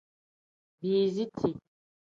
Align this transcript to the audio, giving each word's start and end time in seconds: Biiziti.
Biiziti. 0.79 1.47